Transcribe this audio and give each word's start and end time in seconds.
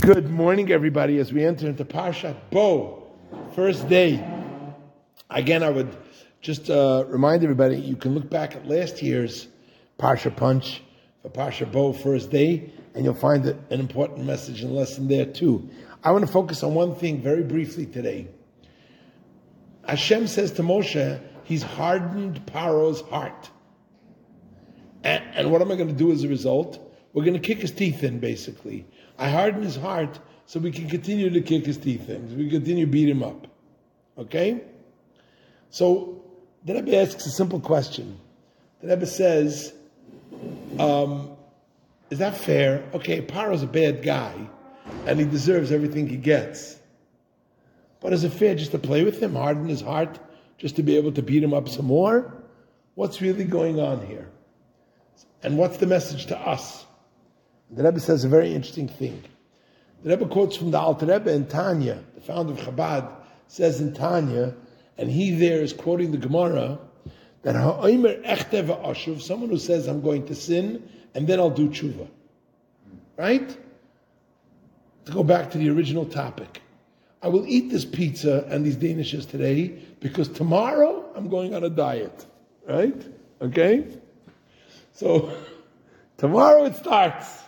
Good 0.00 0.30
morning, 0.30 0.70
everybody. 0.70 1.18
As 1.18 1.32
we 1.32 1.44
enter 1.44 1.66
into 1.66 1.84
Parshat 1.84 2.36
Bo, 2.52 3.10
first 3.56 3.88
day. 3.88 4.24
Again, 5.28 5.64
I 5.64 5.70
would 5.70 5.94
just 6.40 6.70
uh, 6.70 7.04
remind 7.08 7.42
everybody 7.42 7.78
you 7.78 7.96
can 7.96 8.14
look 8.14 8.30
back 8.30 8.54
at 8.54 8.66
last 8.66 9.02
year's 9.02 9.48
Parsha 9.98 10.34
Punch 10.34 10.82
for 11.20 11.30
Parsha 11.30 11.70
Bo, 11.70 11.92
first 11.92 12.30
day, 12.30 12.72
and 12.94 13.04
you'll 13.04 13.12
find 13.12 13.44
an 13.44 13.80
important 13.80 14.24
message 14.24 14.62
and 14.62 14.72
lesson 14.72 15.08
there 15.08 15.26
too. 15.26 15.68
I 16.04 16.12
want 16.12 16.24
to 16.24 16.32
focus 16.32 16.62
on 16.62 16.74
one 16.74 16.94
thing 16.94 17.20
very 17.20 17.42
briefly 17.42 17.84
today. 17.84 18.28
Hashem 19.84 20.28
says 20.28 20.52
to 20.52 20.62
Moshe, 20.62 21.20
He's 21.42 21.64
hardened 21.64 22.46
Paro's 22.46 23.00
heart. 23.00 23.50
And, 25.02 25.24
and 25.34 25.50
what 25.50 25.60
am 25.60 25.72
I 25.72 25.74
going 25.74 25.88
to 25.88 25.94
do 25.94 26.12
as 26.12 26.22
a 26.22 26.28
result? 26.28 26.87
We're 27.12 27.24
going 27.24 27.34
to 27.34 27.40
kick 27.40 27.58
his 27.58 27.72
teeth 27.72 28.02
in, 28.04 28.18
basically. 28.18 28.86
I 29.18 29.30
harden 29.30 29.62
his 29.62 29.76
heart 29.76 30.18
so 30.46 30.60
we 30.60 30.70
can 30.70 30.88
continue 30.88 31.30
to 31.30 31.40
kick 31.40 31.66
his 31.66 31.78
teeth 31.78 32.08
in. 32.08 32.36
We 32.36 32.50
continue 32.50 32.86
to 32.86 32.90
beat 32.90 33.08
him 33.08 33.22
up. 33.22 33.46
Okay? 34.16 34.62
So 35.70 36.22
the 36.64 36.74
Rebbe 36.74 36.96
asks 36.96 37.26
a 37.26 37.30
simple 37.30 37.60
question. 37.60 38.18
The 38.80 38.88
Rebbe 38.88 39.06
says, 39.06 39.72
um, 40.78 41.36
is 42.10 42.18
that 42.18 42.36
fair? 42.36 42.84
Okay, 42.94 43.20
Paro's 43.20 43.62
a 43.62 43.66
bad 43.66 44.02
guy, 44.02 44.34
and 45.06 45.18
he 45.18 45.26
deserves 45.26 45.72
everything 45.72 46.08
he 46.08 46.16
gets. 46.16 46.78
But 48.00 48.12
is 48.12 48.24
it 48.24 48.32
fair 48.32 48.54
just 48.54 48.70
to 48.72 48.78
play 48.78 49.04
with 49.04 49.20
him, 49.22 49.34
harden 49.34 49.68
his 49.68 49.80
heart, 49.80 50.18
just 50.56 50.76
to 50.76 50.82
be 50.82 50.96
able 50.96 51.12
to 51.12 51.22
beat 51.22 51.42
him 51.42 51.52
up 51.52 51.68
some 51.68 51.86
more? 51.86 52.32
What's 52.94 53.20
really 53.20 53.44
going 53.44 53.80
on 53.80 54.06
here? 54.06 54.28
And 55.42 55.58
what's 55.58 55.76
the 55.76 55.86
message 55.86 56.26
to 56.26 56.38
us? 56.38 56.86
The 57.70 57.82
Rebbe 57.82 58.00
says 58.00 58.24
a 58.24 58.28
very 58.28 58.54
interesting 58.54 58.88
thing. 58.88 59.22
The 60.02 60.10
Rebbe 60.10 60.26
quotes 60.26 60.56
from 60.56 60.70
the 60.70 60.78
Alter 60.78 61.06
Rebbe 61.06 61.32
in 61.32 61.46
Tanya, 61.46 62.02
the 62.14 62.20
founder 62.20 62.52
of 62.52 62.58
Chabad, 62.60 63.10
says 63.48 63.80
in 63.80 63.92
Tanya, 63.94 64.54
and 64.96 65.10
he 65.10 65.32
there 65.32 65.60
is 65.60 65.72
quoting 65.72 66.12
the 66.12 66.18
Gemara, 66.18 66.78
that 67.42 67.54
ha'omer 67.54 68.14
echte 68.22 68.64
ashuv, 68.64 69.20
someone 69.20 69.50
who 69.50 69.58
says, 69.58 69.86
I'm 69.86 70.02
going 70.02 70.26
to 70.26 70.34
sin, 70.34 70.88
and 71.14 71.26
then 71.26 71.38
I'll 71.38 71.50
do 71.50 71.68
tshuva. 71.68 72.08
Right? 73.16 73.48
To 75.06 75.12
go 75.12 75.22
back 75.22 75.50
to 75.52 75.58
the 75.58 75.70
original 75.70 76.06
topic. 76.06 76.62
I 77.22 77.28
will 77.28 77.46
eat 77.46 77.70
this 77.70 77.84
pizza 77.84 78.46
and 78.48 78.64
these 78.64 78.76
danishes 78.76 79.28
today 79.28 79.68
because 80.00 80.28
tomorrow 80.28 81.04
I'm 81.16 81.28
going 81.28 81.54
on 81.54 81.64
a 81.64 81.70
diet. 81.70 82.26
Right? 82.66 83.02
Okay? 83.40 83.86
So, 84.92 85.32
tomorrow 86.16 86.64
it 86.64 86.76
starts. 86.76 87.44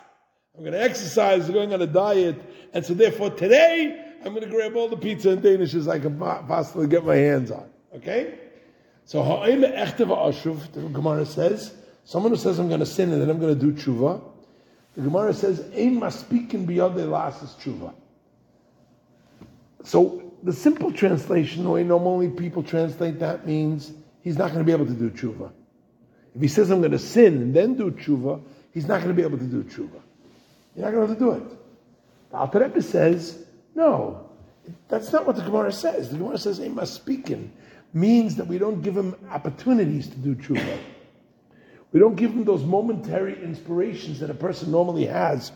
I'm 0.60 0.64
going 0.64 0.74
to 0.74 0.82
exercise, 0.82 1.48
I'm 1.48 1.54
going 1.54 1.72
on 1.72 1.80
a 1.80 1.86
diet, 1.86 2.36
and 2.74 2.84
so 2.84 2.92
therefore 2.92 3.30
today 3.30 4.14
I'm 4.22 4.34
going 4.34 4.44
to 4.44 4.50
grab 4.50 4.76
all 4.76 4.88
the 4.88 4.96
pizza 4.98 5.30
and 5.30 5.42
danishes 5.42 5.90
I 5.90 5.98
can 5.98 6.18
possibly 6.18 6.86
get 6.86 7.02
my 7.02 7.16
hands 7.16 7.50
on. 7.50 7.66
Okay? 7.94 8.38
So 9.06 9.22
ha'im 9.22 9.62
echte 9.62 10.06
ashuv, 10.06 10.70
the 10.72 10.82
Gemara 10.82 11.24
says, 11.24 11.72
someone 12.04 12.32
who 12.32 12.36
says 12.36 12.58
I'm 12.58 12.68
going 12.68 12.80
to 12.80 12.84
sin 12.84 13.10
and 13.10 13.22
then 13.22 13.30
I'm 13.30 13.40
going 13.40 13.58
to 13.58 13.58
do 13.58 13.72
tshuva, 13.72 14.22
the 14.96 15.00
Gemara 15.00 15.32
says, 15.32 15.60
ein 15.74 15.98
maspikin 15.98 16.66
biyadei 16.66 17.08
lasas 17.08 17.56
tshuva. 17.56 17.94
So 19.84 20.30
the 20.42 20.52
simple 20.52 20.92
translation, 20.92 21.64
the 21.64 21.70
way 21.70 21.84
normally 21.84 22.28
people 22.28 22.62
translate 22.62 23.18
that 23.20 23.46
means 23.46 23.90
he's 24.20 24.36
not 24.36 24.48
going 24.48 24.58
to 24.58 24.64
be 24.64 24.72
able 24.72 24.84
to 24.84 24.92
do 24.92 25.08
tshuva. 25.08 25.52
If 26.36 26.42
he 26.42 26.48
says 26.48 26.70
I'm 26.70 26.80
going 26.80 26.92
to 26.92 26.98
sin 26.98 27.40
and 27.40 27.56
then 27.56 27.76
do 27.76 27.90
tshuva, 27.90 28.42
he's 28.74 28.86
not 28.86 28.98
going 28.98 29.08
to 29.08 29.14
be 29.14 29.22
able 29.22 29.38
to 29.38 29.44
do 29.44 29.64
tshuva. 29.64 30.02
You're 30.74 30.84
not 30.84 30.92
going 30.92 31.06
to 31.06 31.08
have 31.08 31.18
to 31.18 31.24
do 31.24 31.32
it. 31.32 31.58
The 32.30 32.36
Alter 32.36 32.60
Rebbe 32.60 32.82
says, 32.82 33.44
no, 33.74 34.30
that's 34.88 35.12
not 35.12 35.26
what 35.26 35.36
the 35.36 35.42
Gemara 35.42 35.72
says. 35.72 36.10
The 36.10 36.18
Gemara 36.18 36.38
says, 36.38 36.60
ein 36.60 36.74
maspikin 36.74 37.50
means 37.92 38.36
that 38.36 38.46
we 38.46 38.58
don't 38.58 38.82
give 38.82 38.96
him 38.96 39.16
opportunities 39.30 40.08
to 40.08 40.16
do 40.16 40.34
tshuva. 40.34 40.78
We 41.92 41.98
don't 41.98 42.14
give 42.14 42.30
him 42.30 42.44
those 42.44 42.62
momentary 42.62 43.42
inspirations 43.42 44.20
that 44.20 44.30
a 44.30 44.34
person 44.34 44.70
normally 44.70 45.06
has, 45.06 45.50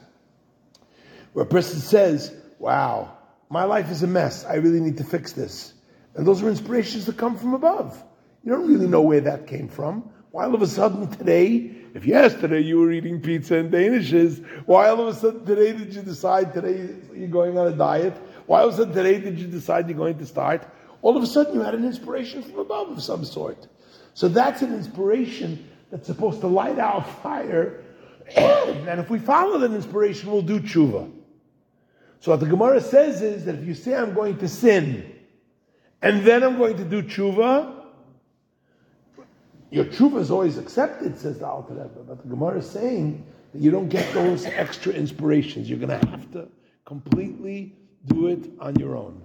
where 1.32 1.44
a 1.44 1.48
person 1.48 1.78
says, 1.78 2.34
wow, 2.58 3.16
my 3.50 3.64
life 3.64 3.90
is 3.90 4.02
a 4.02 4.08
mess. 4.08 4.44
I 4.44 4.54
really 4.54 4.80
need 4.80 4.96
to 4.98 5.04
fix 5.04 5.32
this. 5.32 5.74
And 6.16 6.26
those 6.26 6.42
are 6.42 6.48
inspirations 6.48 7.06
that 7.06 7.16
come 7.16 7.36
from 7.38 7.54
above. 7.54 8.02
You 8.42 8.52
don't 8.52 8.66
really 8.66 8.88
know 8.88 9.00
where 9.00 9.20
that 9.20 9.46
came 9.46 9.68
from. 9.68 10.10
Why 10.32 10.44
all 10.44 10.54
of 10.54 10.62
a 10.62 10.66
sudden 10.66 11.08
today, 11.08 11.70
if 11.94 12.04
yesterday 12.04 12.60
you 12.60 12.80
were 12.80 12.90
eating 12.90 13.20
pizza 13.20 13.54
and 13.56 13.72
danishes, 13.72 14.44
why 14.66 14.88
all 14.88 15.00
of 15.00 15.16
a 15.16 15.18
sudden 15.18 15.46
today 15.46 15.72
did 15.72 15.94
you 15.94 16.02
decide 16.02 16.52
today 16.52 16.90
you're 17.14 17.28
going 17.28 17.56
on 17.56 17.68
a 17.68 17.76
diet? 17.76 18.14
Why 18.46 18.60
all 18.60 18.68
of 18.68 18.74
a 18.74 18.76
sudden 18.78 18.94
today 18.94 19.20
did 19.20 19.38
you 19.38 19.46
decide 19.46 19.88
you're 19.88 19.96
going 19.96 20.18
to 20.18 20.26
start? 20.26 20.66
All 21.02 21.16
of 21.16 21.22
a 21.22 21.26
sudden 21.26 21.54
you 21.54 21.60
had 21.60 21.74
an 21.74 21.84
inspiration 21.84 22.42
from 22.42 22.58
above 22.58 22.90
of 22.90 23.00
some 23.00 23.24
sort. 23.24 23.68
So 24.12 24.28
that's 24.28 24.60
an 24.60 24.74
inspiration 24.74 25.68
that's 25.92 26.08
supposed 26.08 26.40
to 26.40 26.48
light 26.48 26.80
our 26.80 27.04
fire. 27.22 27.84
and 28.36 28.98
if 29.00 29.08
we 29.08 29.20
follow 29.20 29.58
that 29.58 29.72
inspiration, 29.72 30.32
we'll 30.32 30.42
do 30.42 30.58
tshuva. 30.58 31.12
So 32.18 32.32
what 32.32 32.40
the 32.40 32.46
Gemara 32.46 32.80
says 32.80 33.22
is 33.22 33.44
that 33.44 33.54
if 33.54 33.64
you 33.64 33.74
say 33.74 33.94
I'm 33.94 34.14
going 34.14 34.38
to 34.38 34.48
sin, 34.48 35.14
and 36.02 36.24
then 36.24 36.42
I'm 36.42 36.58
going 36.58 36.76
to 36.78 36.84
do 36.84 37.02
tshuva, 37.02 37.73
your 39.74 39.86
tshuva 39.86 40.20
is 40.20 40.30
always 40.30 40.56
accepted, 40.56 41.18
says 41.18 41.40
the 41.40 41.48
Alter 41.48 41.74
Rebbe. 41.74 42.04
But 42.06 42.22
the 42.22 42.28
Gemara 42.28 42.58
is 42.58 42.70
saying 42.70 43.26
that 43.52 43.60
you 43.60 43.72
don't 43.72 43.88
get 43.88 44.14
those 44.14 44.46
extra 44.46 44.92
inspirations. 44.92 45.68
You're 45.68 45.80
going 45.80 45.98
to 45.98 46.06
have 46.06 46.30
to 46.30 46.46
completely 46.84 47.74
do 48.06 48.28
it 48.28 48.52
on 48.60 48.76
your 48.76 48.96
own. 48.96 49.20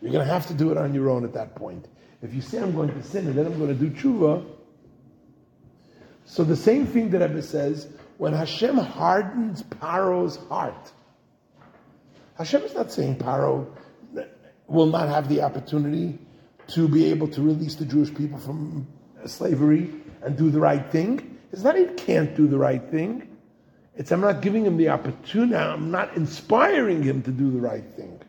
You're 0.00 0.12
going 0.12 0.26
to 0.26 0.32
have 0.32 0.46
to 0.46 0.54
do 0.54 0.70
it 0.70 0.78
on 0.78 0.94
your 0.94 1.10
own 1.10 1.24
at 1.24 1.34
that 1.34 1.56
point. 1.56 1.86
If 2.22 2.32
you 2.32 2.40
say 2.40 2.58
I'm 2.58 2.74
going 2.74 2.88
to 2.88 3.02
sin 3.02 3.26
and 3.26 3.34
then 3.36 3.44
I'm 3.44 3.58
going 3.58 3.68
to 3.68 3.74
do 3.74 3.90
tshuva, 3.90 4.46
so 6.24 6.42
the 6.42 6.56
same 6.56 6.86
thing 6.86 7.10
that 7.10 7.20
Rebbe 7.20 7.42
says, 7.42 7.86
when 8.16 8.32
Hashem 8.32 8.78
hardens 8.78 9.62
Paro's 9.62 10.36
heart, 10.48 10.90
Hashem 12.38 12.62
is 12.62 12.74
not 12.74 12.90
saying 12.92 13.16
Paro 13.16 13.66
will 14.66 14.86
not 14.86 15.10
have 15.10 15.28
the 15.28 15.42
opportunity 15.42 16.18
to 16.68 16.88
be 16.88 17.10
able 17.10 17.28
to 17.28 17.42
release 17.42 17.74
the 17.74 17.84
Jewish 17.84 18.14
people 18.14 18.38
from 18.38 18.86
slavery 19.28 19.90
and 20.22 20.36
do 20.36 20.50
the 20.50 20.60
right 20.60 20.90
thing. 20.90 21.38
It's 21.52 21.62
not 21.62 21.76
he 21.76 21.86
can't 21.86 22.34
do 22.34 22.46
the 22.46 22.58
right 22.58 22.82
thing. 22.90 23.28
It's 23.96 24.10
I'm 24.10 24.20
not 24.20 24.40
giving 24.40 24.66
him 24.66 24.76
the 24.76 24.88
opportunity. 24.88 25.54
I'm 25.54 25.90
not 25.90 26.16
inspiring 26.16 27.02
him 27.02 27.22
to 27.22 27.30
do 27.30 27.50
the 27.50 27.60
right 27.60 27.84
thing. 27.94 28.20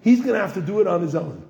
He's 0.00 0.20
going 0.20 0.34
to 0.34 0.40
have 0.40 0.54
to 0.54 0.60
do 0.60 0.80
it 0.80 0.88
on 0.88 1.00
his 1.00 1.14
own. 1.14 1.46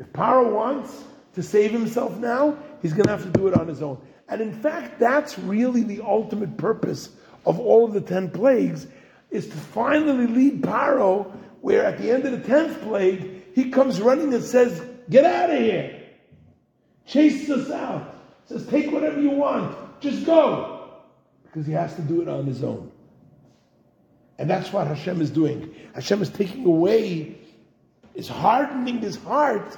If 0.00 0.12
Paro 0.12 0.52
wants 0.52 1.04
to 1.34 1.42
save 1.42 1.70
himself 1.70 2.16
now, 2.16 2.58
he's 2.82 2.92
going 2.92 3.04
to 3.04 3.10
have 3.12 3.22
to 3.22 3.30
do 3.30 3.46
it 3.46 3.54
on 3.54 3.68
his 3.68 3.82
own. 3.82 4.00
And 4.28 4.40
in 4.40 4.52
fact, 4.52 4.98
that's 4.98 5.38
really 5.38 5.84
the 5.84 6.00
ultimate 6.00 6.56
purpose 6.56 7.10
of 7.46 7.60
all 7.60 7.84
of 7.84 7.92
the 7.92 8.00
ten 8.00 8.30
plagues, 8.30 8.86
is 9.30 9.46
to 9.46 9.56
finally 9.56 10.26
lead 10.26 10.62
Paro, 10.62 11.30
where 11.60 11.84
at 11.84 11.98
the 11.98 12.10
end 12.10 12.24
of 12.24 12.32
the 12.32 12.46
tenth 12.46 12.82
plague, 12.82 13.54
he 13.54 13.70
comes 13.70 14.00
running 14.00 14.34
and 14.34 14.42
says, 14.42 14.82
Get 15.08 15.24
out 15.24 15.50
of 15.50 15.58
here 15.58 15.99
chases 17.06 17.50
us 17.50 17.70
out, 17.70 18.14
says, 18.46 18.66
Take 18.66 18.90
whatever 18.90 19.20
you 19.20 19.30
want, 19.30 20.00
just 20.00 20.24
go. 20.24 20.90
Because 21.44 21.66
he 21.66 21.72
has 21.72 21.94
to 21.96 22.02
do 22.02 22.22
it 22.22 22.28
on 22.28 22.46
his 22.46 22.62
own. 22.62 22.90
And 24.38 24.48
that's 24.48 24.72
what 24.72 24.86
Hashem 24.86 25.20
is 25.20 25.30
doing. 25.30 25.74
Hashem 25.94 26.22
is 26.22 26.30
taking 26.30 26.64
away, 26.64 27.36
is 28.14 28.28
hardening 28.28 28.98
his 28.98 29.16
heart 29.16 29.76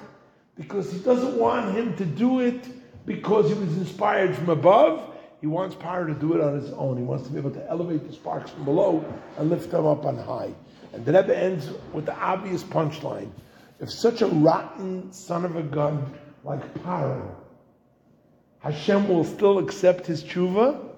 because 0.56 0.93
he 0.93 0.99
doesn't 1.00 1.37
want 1.37 1.75
him 1.75 1.97
to 1.97 2.05
do 2.05 2.41
it 2.41 2.69
because 3.06 3.49
he 3.49 3.55
was 3.55 3.77
inspired 3.77 4.37
from 4.37 4.50
above. 4.50 5.11
He 5.41 5.49
wants 5.49 5.75
Paro 5.75 6.06
to 6.06 6.15
do 6.15 6.34
it 6.34 6.41
on 6.41 6.55
his 6.61 6.72
own. 6.75 6.97
He 6.97 7.03
wants 7.03 7.27
to 7.27 7.32
be 7.32 7.38
able 7.38 7.50
to 7.50 7.69
elevate 7.69 8.06
the 8.06 8.12
sparks 8.12 8.50
from 8.50 8.65
below 8.65 9.05
and 9.38 9.50
lift 9.50 9.71
them 9.72 9.87
up 9.87 10.05
on 10.05 10.16
high. 10.16 10.55
And 10.93 11.05
the 11.05 11.12
Rebbe 11.12 11.37
ends 11.37 11.69
with 11.93 12.06
the 12.06 12.17
obvious 12.17 12.62
punchline. 12.62 13.31
If 13.81 13.91
such 13.91 14.23
a 14.23 14.26
rotten 14.26 15.12
son 15.12 15.44
of 15.44 15.56
a 15.56 15.62
gun 15.62 16.14
like 16.44 16.75
Paro, 16.83 17.35
Hashem 18.61 19.09
will 19.09 19.25
still 19.25 19.59
accept 19.59 20.06
his 20.06 20.23
tshuva. 20.23 20.89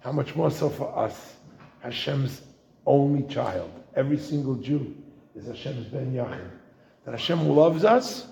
How 0.00 0.12
much 0.12 0.34
more 0.36 0.50
so 0.50 0.68
for 0.68 0.96
us, 0.96 1.34
Hashem's 1.80 2.42
only 2.86 3.22
child. 3.32 3.70
Every 3.94 4.18
single 4.18 4.54
Jew 4.54 4.94
is 5.34 5.46
Hashem's 5.46 5.86
ben 5.86 6.12
Yachid. 6.12 6.50
That 7.04 7.12
Hashem 7.12 7.48
loves 7.48 7.84
us, 7.84 8.26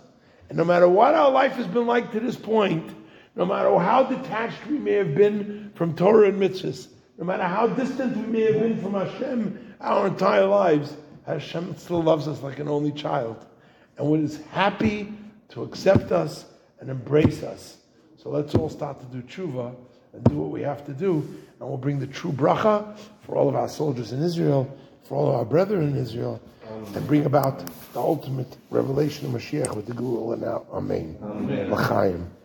and 0.49 0.59
no 0.59 0.65
matter 0.65 0.89
what 0.89 1.15
our 1.15 1.31
life 1.31 1.53
has 1.53 1.67
been 1.67 1.87
like 1.87 2.13
to 2.13 2.21
this 2.21 2.37
point, 2.37 2.95
no 3.37 3.45
matter 3.45 3.77
how 3.79 4.05
detached 4.05 4.67
we 4.67 4.79
may 4.79 4.93
have 4.93 5.15
been 5.15 5.73
from 5.75 5.95
Torah 5.97 6.29
and 6.29 6.41
mitzvahs, 6.41 6.89
no 7.19 7.25
matter 7.25 7.45
how 7.45 7.67
distant 7.67 8.17
we 8.17 8.27
may 8.27 8.53
have 8.53 8.61
been 8.61 8.81
from 8.81 8.95
Hashem 8.95 9.75
our 9.81 10.07
entire 10.07 10.47
lives, 10.47 10.97
Hashem 11.27 11.77
still 11.77 12.03
loves 12.03 12.29
us 12.29 12.43
like 12.43 12.59
an 12.59 12.69
only 12.69 12.93
child 12.93 13.45
and 13.99 14.25
is 14.25 14.41
happy 14.51 15.13
to 15.51 15.63
accept 15.63 16.13
us 16.13 16.47
and 16.81 16.91
embrace 16.91 17.43
us. 17.43 17.79
So 18.17 18.31
let's 18.31 18.55
all 18.55 18.71
start 18.71 19.01
to 19.01 19.07
do 19.07 19.23
tshuva 19.23 19.75
and 20.13 20.25
do 20.25 20.37
what 20.37 20.51
we 20.51 20.63
have 20.63 20.85
to 20.87 20.93
do, 20.93 21.15
and 21.61 21.69
we'll 21.69 21.77
bring 21.77 21.99
the 21.99 22.07
true 22.07 22.33
bracha 22.33 22.97
for 23.23 23.37
all 23.37 23.49
of 23.49 23.57
our 23.57 23.69
soldiers 23.69 24.13
in 24.13 24.23
Israel, 24.23 24.73
for 25.03 25.17
all 25.17 25.29
of 25.29 25.35
our 25.35 25.45
brethren 25.45 25.91
in 25.91 25.97
Israel, 25.97 26.41
and 26.95 27.07
bring 27.07 27.27
about 27.27 27.67
the 27.93 28.01
ultimate 28.01 28.57
revelation 28.71 29.27
of 29.27 29.33
Mashiach 29.33 29.75
with 29.75 29.87
the 29.87 29.93
Geula 29.95 30.39
now. 30.39 30.65
Amen. 30.73 31.17
Amen. 31.23 32.44